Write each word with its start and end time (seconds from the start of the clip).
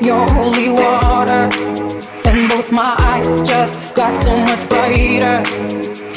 your 0.00 0.26
holy 0.30 0.68
water. 0.70 1.48
And 2.24 2.48
both 2.48 2.72
my 2.72 2.94
eyes 2.98 3.48
just 3.48 3.94
got 3.94 4.14
so 4.16 4.36
much 4.36 4.68
brighter. 4.68 5.42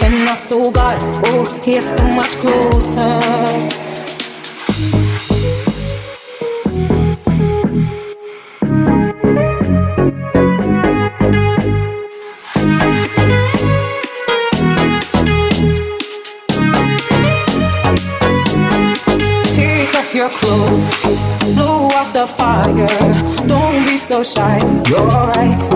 And 0.03 0.25
my 0.25 0.35
soul 0.35 0.71
got, 0.71 0.97
oh, 1.27 1.45
here 1.63 1.81
so 1.81 2.03
much 2.07 2.31
closer. 2.37 3.84
You're 24.25 24.33
right, 24.37 24.89
you're 24.89 25.07
right. 25.07 25.74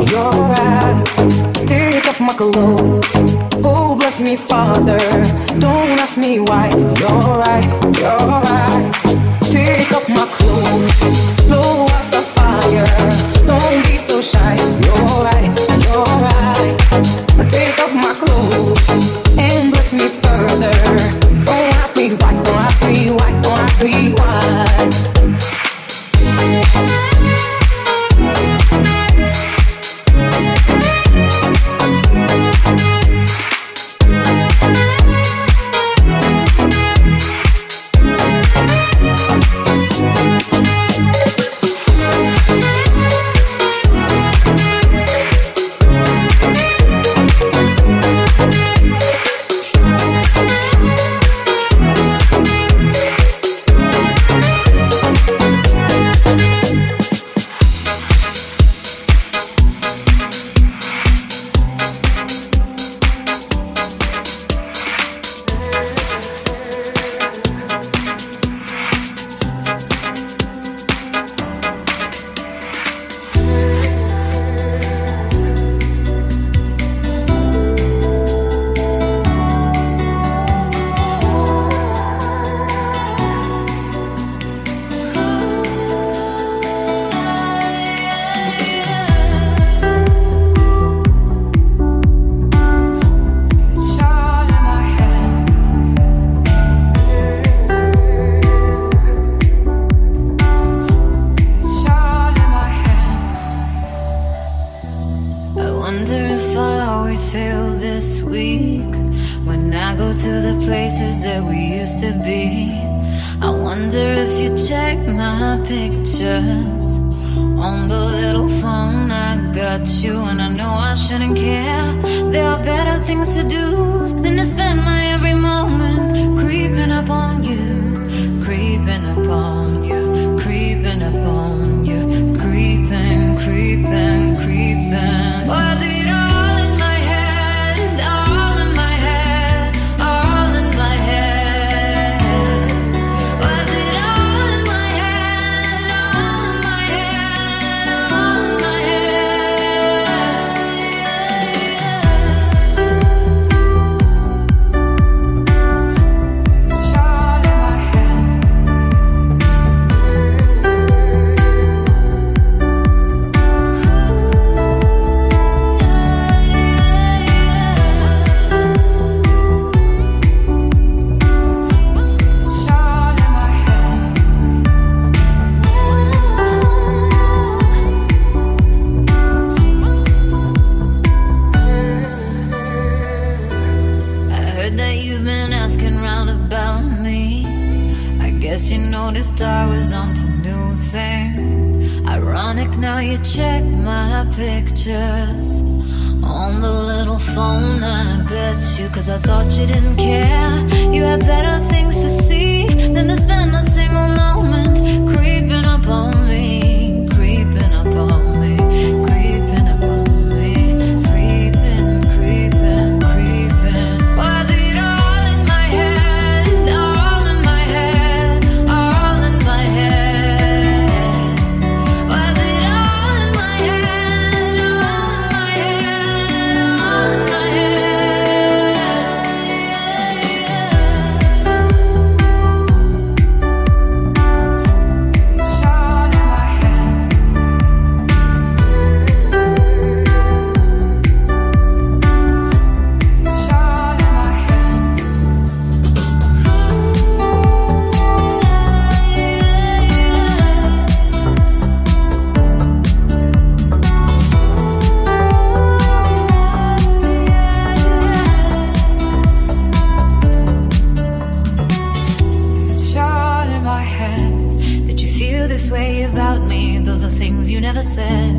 way 265.69 266.03
about 266.03 266.41
me. 266.41 266.79
Those 266.79 267.03
are 267.03 267.09
things 267.09 267.51
you 267.51 267.61
never 267.61 267.83
said. 267.83 268.35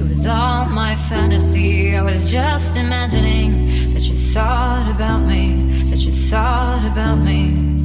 It 0.00 0.08
was 0.08 0.26
all 0.26 0.66
my 0.66 0.96
fantasy. 1.08 1.96
I 1.96 2.02
was 2.02 2.30
just 2.30 2.76
imagining 2.76 3.94
that 3.94 4.02
you 4.02 4.14
thought 4.32 4.90
about 4.94 5.26
me, 5.26 5.84
that 5.90 5.98
you 5.98 6.12
thought 6.12 6.86
about 6.92 7.16
me. 7.16 7.77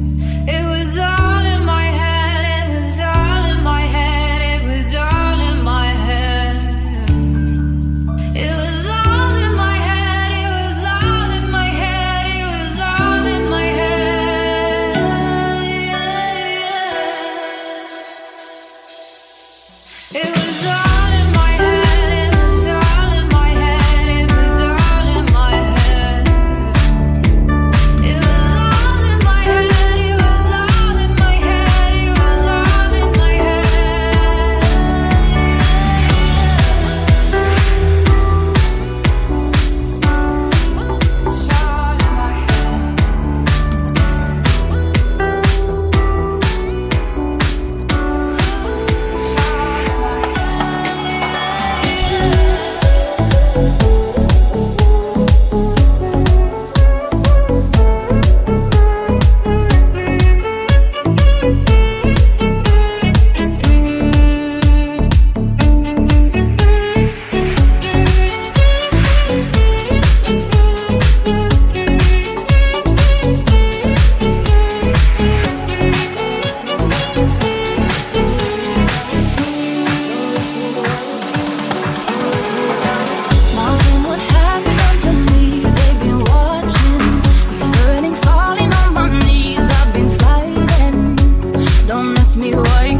Don't 92.04 92.18
ask 92.18 92.36
me 92.36 92.54
why. 92.54 92.98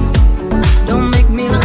Don't 0.86 1.10
make 1.10 1.28
me 1.28 1.46
laugh. 1.50 1.63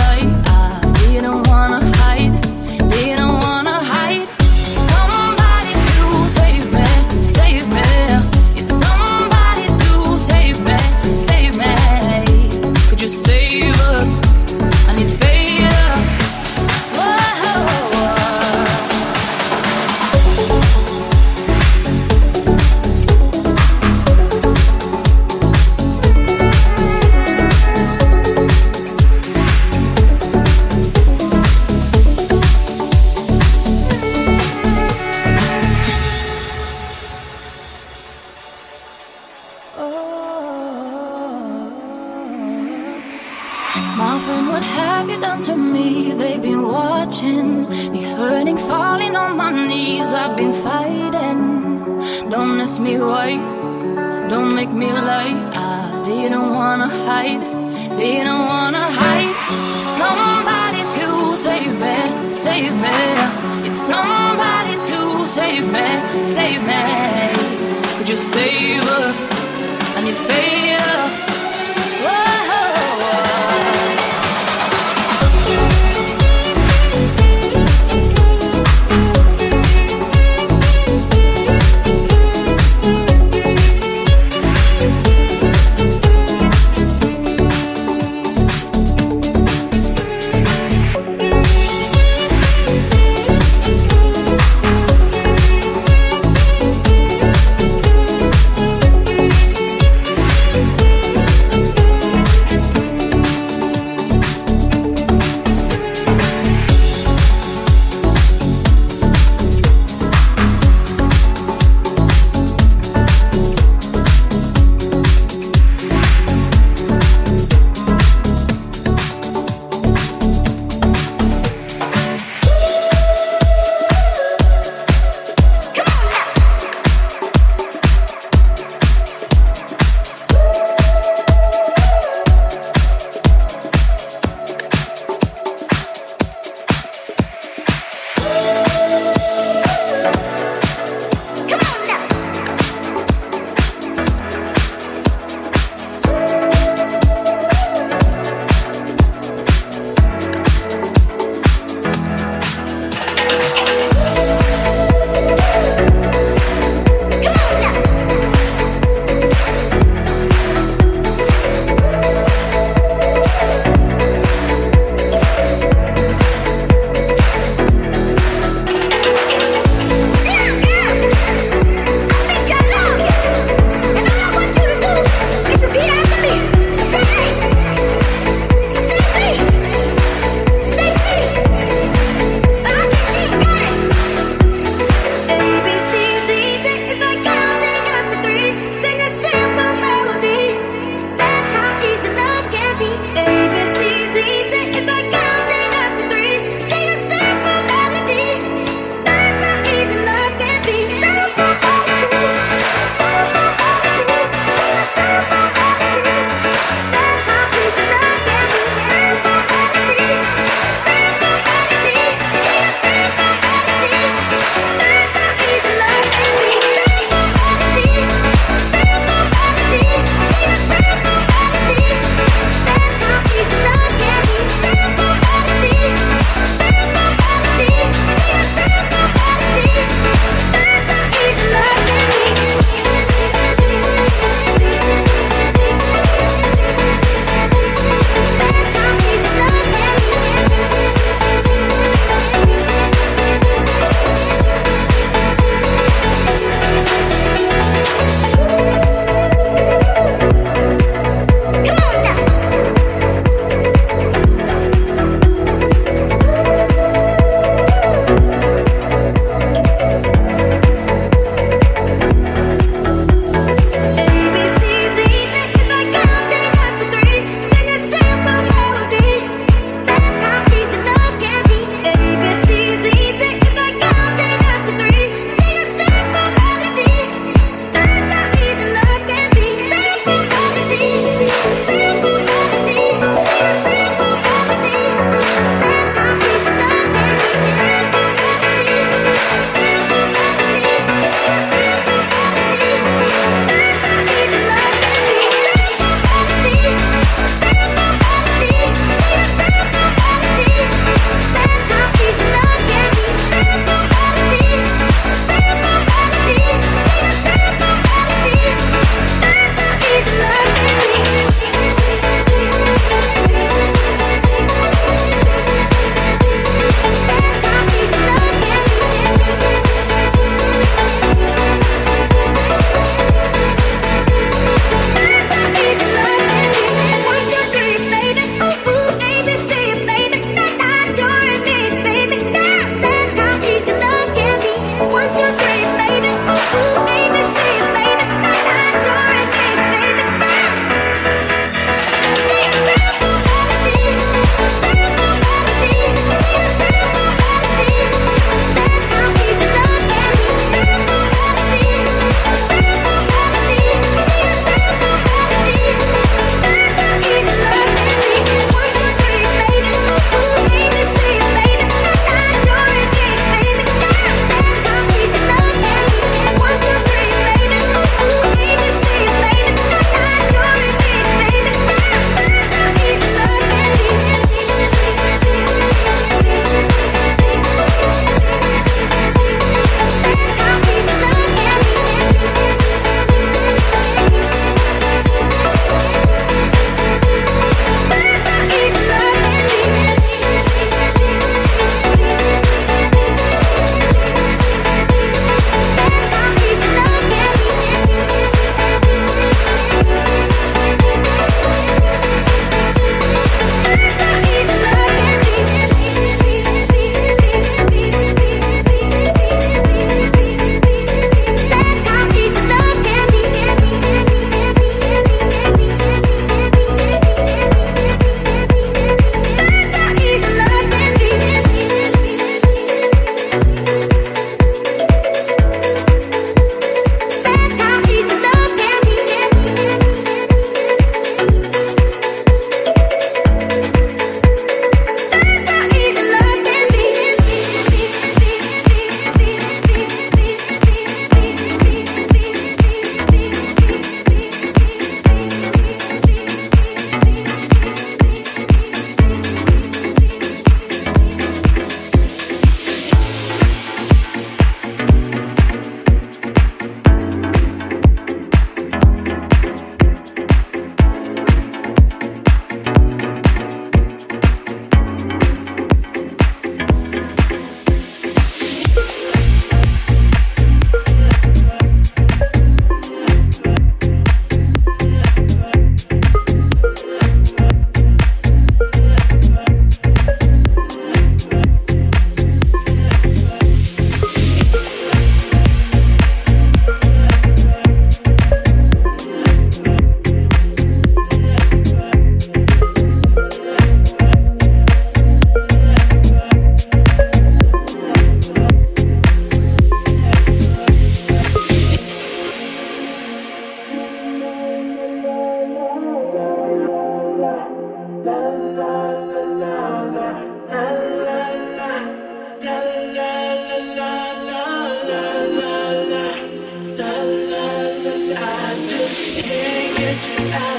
you 520.07 520.31
out. 520.31 520.58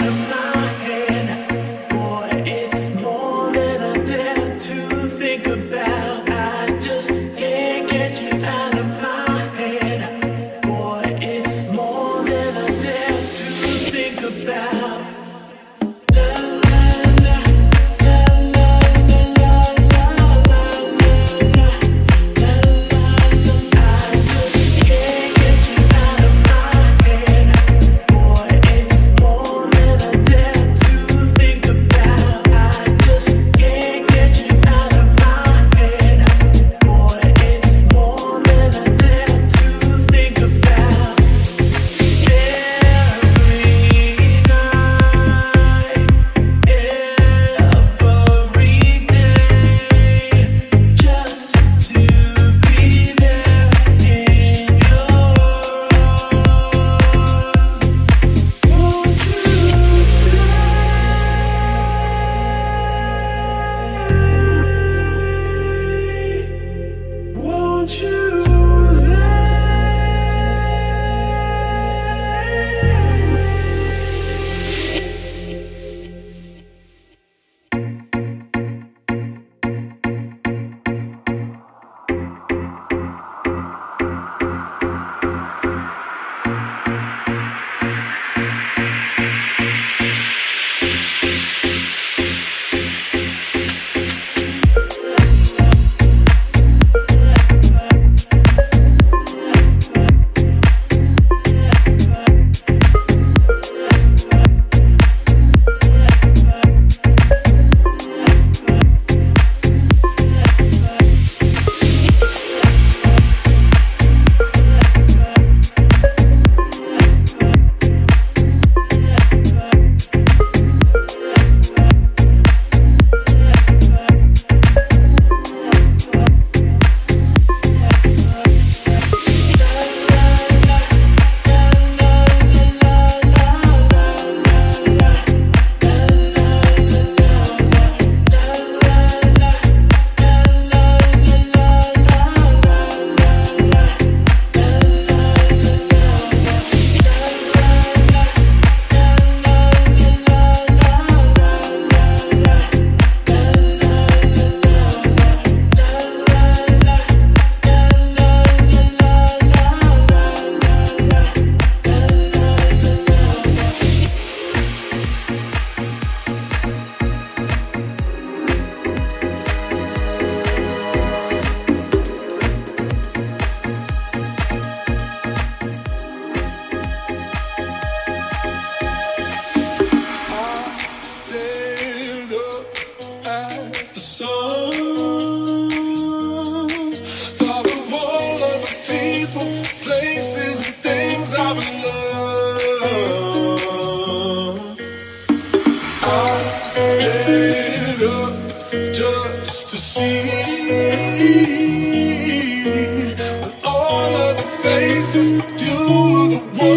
faces. 204.71 205.33
you're 205.33 206.29
the 206.31 206.39
one. 206.59 206.70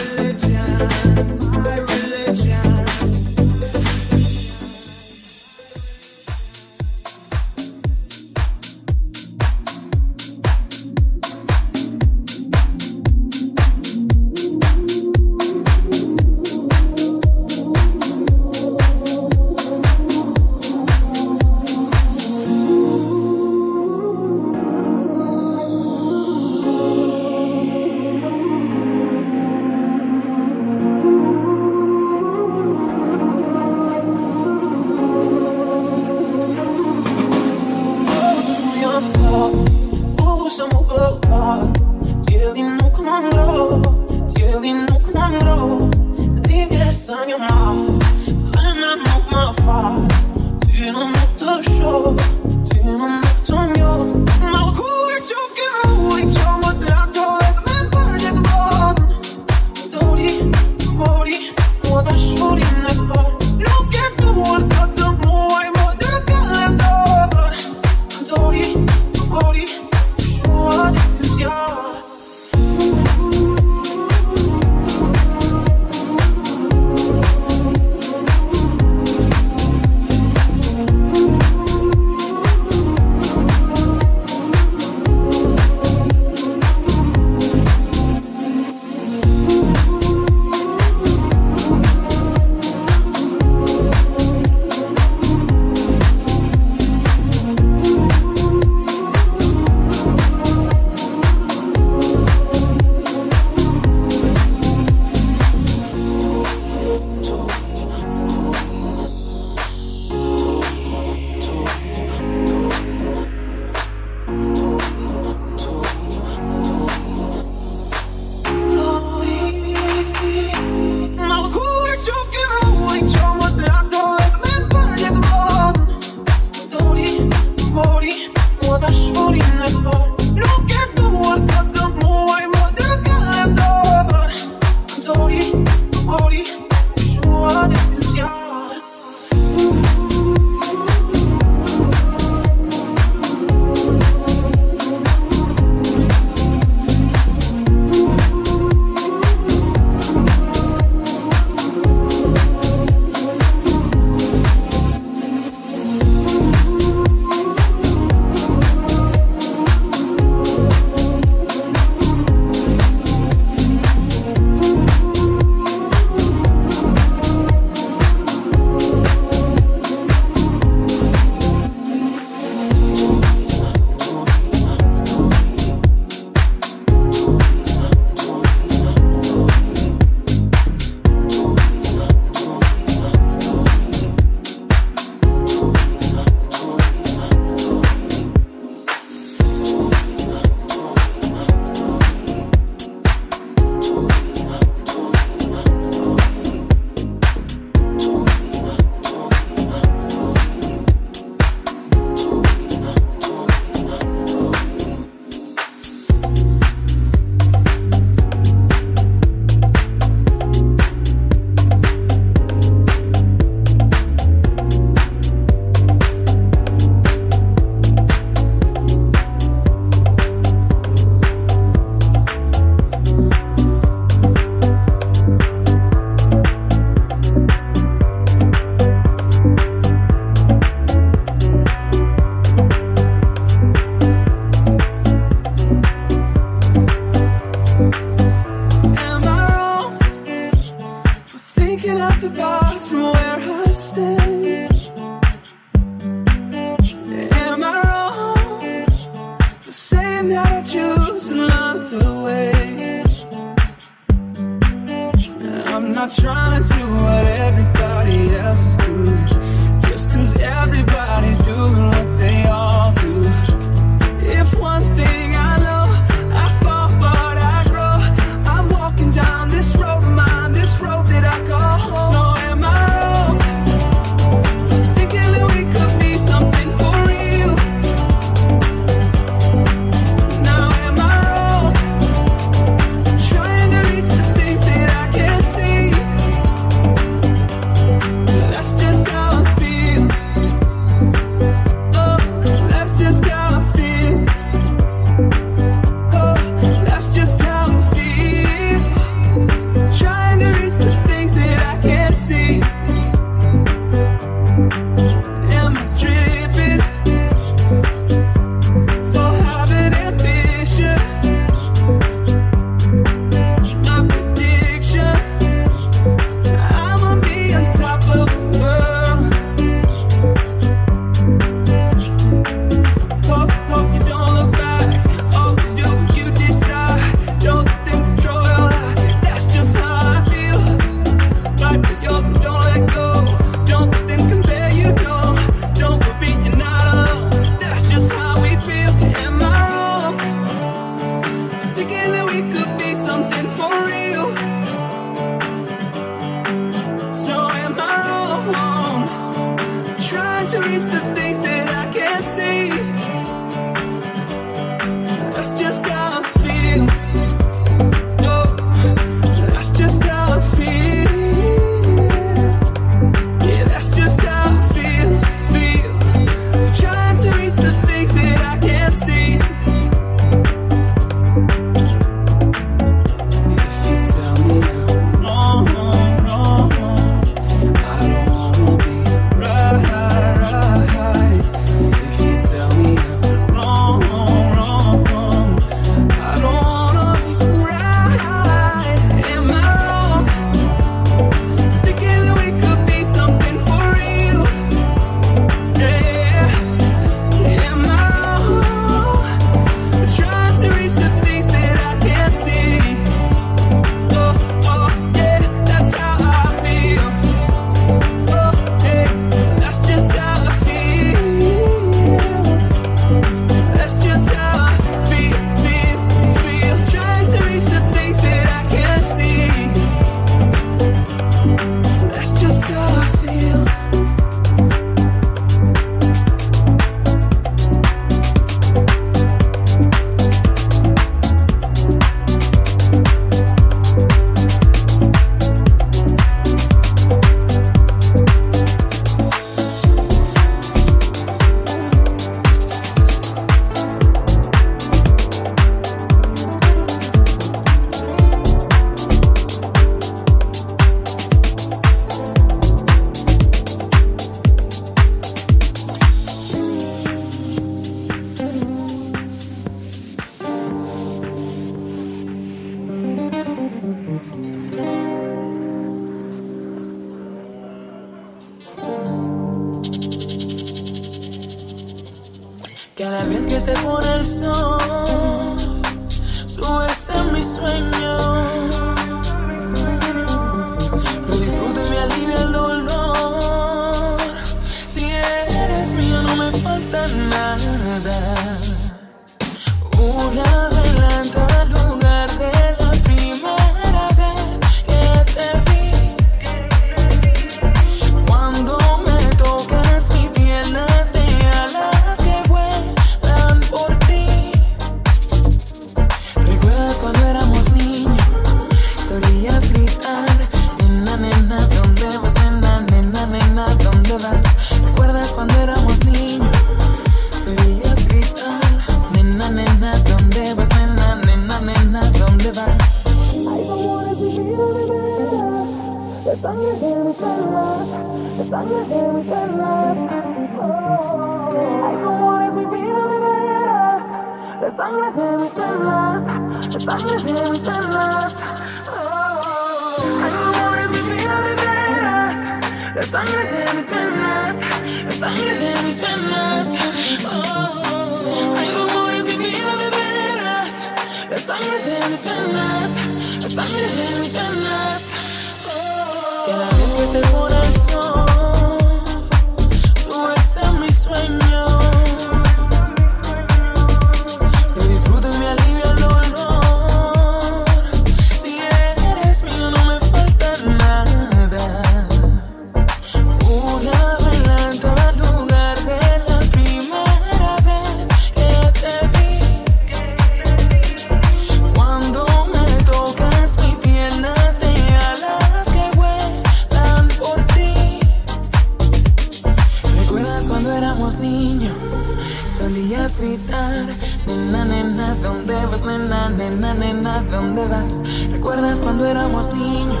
niños, 599.68 600.00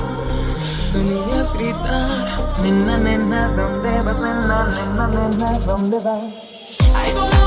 sonidos 0.84 1.52
gritar. 1.52 2.58
Nena, 2.62 2.98
nena, 2.98 3.48
¿dónde 3.56 4.02
vas? 4.02 4.18
Nena, 4.18 4.58
nena, 4.74 5.06
nena, 5.06 5.58
¿dónde 5.66 5.98
vas? 5.98 6.78
¡Ay, 6.94 7.37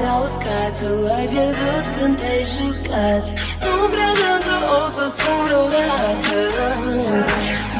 s-a 0.00 0.12
uscat 0.24 0.72
Tu 0.80 0.90
ai 1.16 1.26
pierdut 1.32 1.84
când 1.96 2.14
te-ai 2.20 2.42
jucat. 2.52 3.24
Nu 3.64 3.74
credeam 3.92 4.38
că 4.48 4.56
o 4.78 4.82
să 4.96 5.04
spun 5.14 5.38
vreodată 5.46 6.38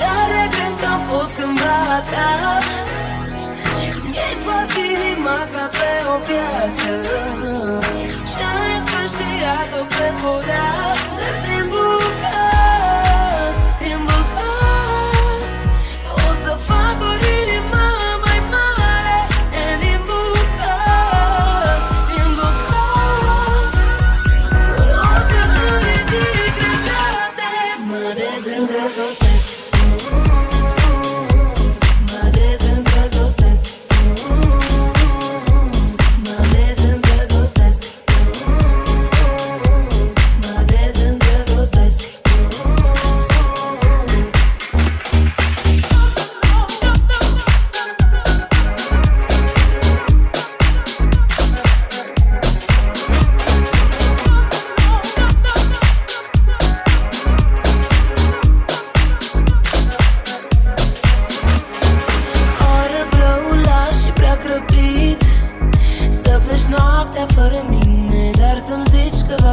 Dar 0.01 0.27
regret 0.37 0.75
că 0.81 0.87
am 0.95 1.01
fost 1.11 1.33
cândva 1.39 1.81
ta. 2.13 2.31
Mi-ai 4.13 4.35
spart 4.41 4.73
inima 4.93 5.39
ca 5.53 5.65
pe 5.79 5.93
o 6.15 6.17
piatră. 6.27 6.70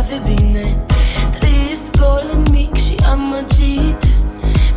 ave 0.07 0.21
bine. 0.25 0.85
Trist, 1.39 1.87
gol, 1.99 2.37
mic 2.51 2.75
și 2.75 2.95
amăgit. 3.11 4.01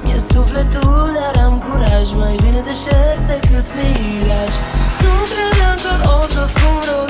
Mi-e 0.03 0.18
sufletul, 0.18 1.11
dar 1.18 1.45
am 1.45 1.59
curaj. 1.59 2.12
Mai 2.12 2.37
bine 2.43 2.61
deșert 2.61 3.22
decât 3.26 3.66
miraj. 3.76 4.53
Nu 5.03 5.12
credeam 5.31 5.76
că 5.85 6.09
o 6.09 6.22
să 6.22 6.45
spun 6.47 6.78
vreodată 6.81 7.10